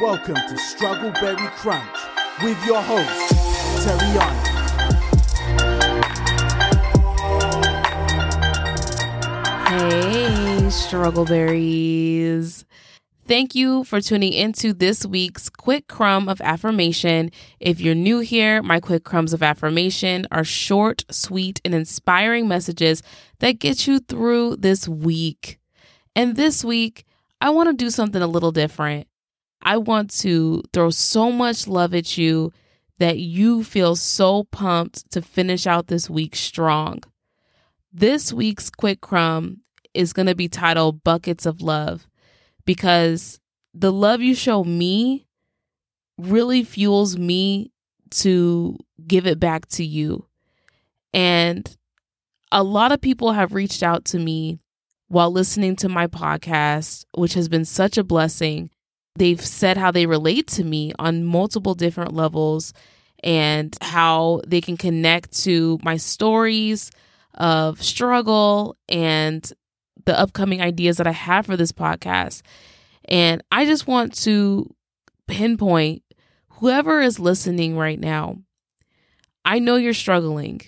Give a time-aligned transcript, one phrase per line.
[0.00, 1.98] Welcome to Struggleberry Crunch
[2.44, 3.32] with your host,
[3.84, 4.46] Terriana.
[9.66, 12.64] Hey, Struggleberries.
[13.26, 17.32] Thank you for tuning into this week's Quick Crumb of Affirmation.
[17.58, 23.02] If you're new here, my Quick Crumbs of Affirmation are short, sweet, and inspiring messages
[23.40, 25.58] that get you through this week.
[26.14, 27.04] And this week,
[27.40, 29.07] I want to do something a little different.
[29.62, 32.52] I want to throw so much love at you
[32.98, 37.02] that you feel so pumped to finish out this week strong.
[37.92, 39.60] This week's Quick Crumb
[39.94, 42.06] is going to be titled Buckets of Love
[42.64, 43.40] because
[43.74, 45.26] the love you show me
[46.18, 47.72] really fuels me
[48.10, 50.26] to give it back to you.
[51.12, 51.76] And
[52.50, 54.58] a lot of people have reached out to me
[55.08, 58.70] while listening to my podcast, which has been such a blessing.
[59.18, 62.72] They've said how they relate to me on multiple different levels
[63.24, 66.92] and how they can connect to my stories
[67.34, 69.52] of struggle and
[70.04, 72.42] the upcoming ideas that I have for this podcast.
[73.06, 74.72] And I just want to
[75.26, 76.02] pinpoint
[76.50, 78.36] whoever is listening right now.
[79.44, 80.60] I know you're struggling.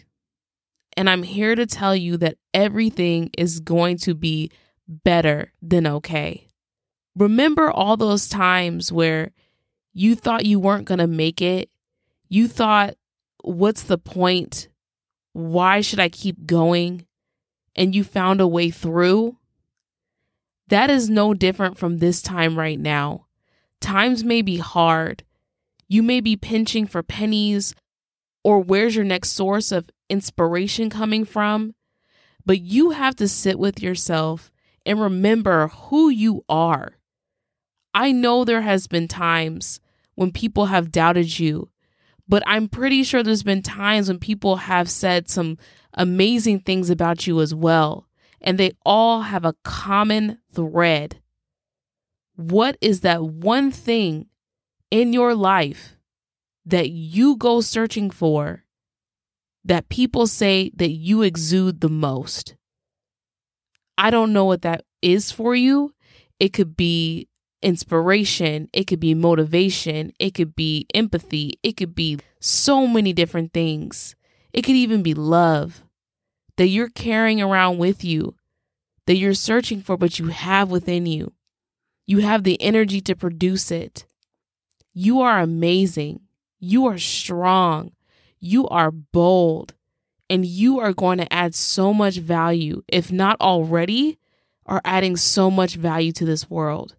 [0.96, 4.50] And I'm here to tell you that everything is going to be
[4.88, 6.49] better than okay.
[7.16, 9.32] Remember all those times where
[9.92, 11.68] you thought you weren't going to make it.
[12.28, 12.94] You thought,
[13.42, 14.68] what's the point?
[15.32, 17.06] Why should I keep going?
[17.76, 19.36] and you found a way through,
[20.68, 23.26] that is no different from this time right now.
[23.80, 25.24] Times may be hard.
[25.88, 27.74] You may be pinching for pennies
[28.44, 31.74] or where's your next source of inspiration coming from?
[32.46, 34.50] But you have to sit with yourself
[34.86, 36.96] and remember who you are.
[37.94, 39.80] I know there has been times
[40.14, 41.70] when people have doubted you,
[42.28, 45.58] but I'm pretty sure there's been times when people have said some
[45.94, 48.06] amazing things about you as well.
[48.40, 51.20] And they all have a common thread.
[52.36, 54.26] What is that one thing
[54.90, 55.96] in your life
[56.64, 58.64] that you go searching for
[59.64, 62.54] that people say that you exude the most?
[63.98, 65.92] I don't know what that is for you.
[66.38, 67.28] It could be
[67.62, 73.52] inspiration, it could be motivation, it could be empathy, it could be so many different
[73.52, 74.14] things.
[74.52, 75.82] It could even be love
[76.56, 78.34] that you're carrying around with you,
[79.06, 81.32] that you're searching for, but you have within you.
[82.06, 84.04] You have the energy to produce it.
[84.92, 86.20] You are amazing.
[86.58, 87.92] You are strong.
[88.40, 89.74] You are bold.
[90.28, 94.18] And you are going to add so much value, if not already,
[94.66, 96.96] are adding so much value to this world.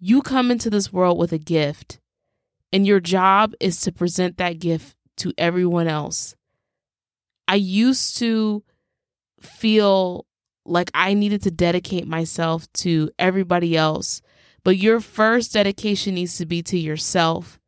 [0.00, 1.98] You come into this world with a gift,
[2.72, 6.36] and your job is to present that gift to everyone else.
[7.48, 8.62] I used to
[9.40, 10.24] feel
[10.64, 14.22] like I needed to dedicate myself to everybody else,
[14.62, 17.58] but your first dedication needs to be to yourself.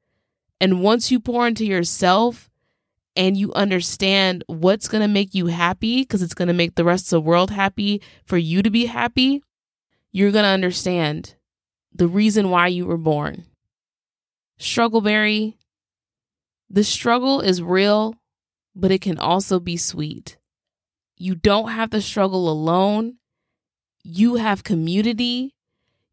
[0.61, 2.49] And once you pour into yourself
[3.17, 6.85] and you understand what's going to make you happy, because it's going to make the
[6.85, 9.43] rest of the world happy for you to be happy,
[10.13, 11.35] you're going to understand
[11.93, 13.45] the reason why you were born.
[14.59, 15.55] Struggleberry,
[16.69, 18.21] the struggle is real
[18.75, 20.39] but it can also be sweet.
[21.17, 23.17] You don't have to struggle alone.
[24.03, 25.55] You have community.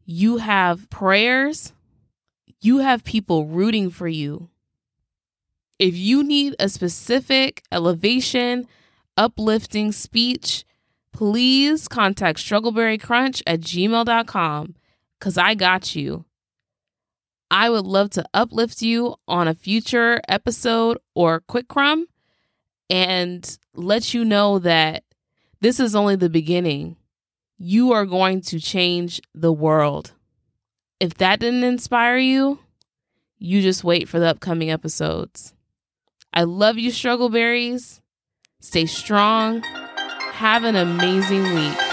[0.04, 1.72] You have prayers.
[2.60, 4.50] You have people rooting for you.
[5.78, 8.66] If you need a specific elevation,
[9.16, 10.64] uplifting speech,
[11.12, 14.74] please contact struggleberrycrunch at gmail.com
[15.18, 16.24] because I got you.
[17.50, 22.06] I would love to uplift you on a future episode or quick crumb
[22.90, 25.04] and let you know that
[25.60, 26.96] this is only the beginning.
[27.58, 30.12] You are going to change the world.
[31.00, 32.58] If that didn't inspire you,
[33.38, 35.54] you just wait for the upcoming episodes.
[36.32, 38.00] I love you, Struggleberries.
[38.60, 39.62] Stay strong.
[40.32, 41.87] Have an amazing week.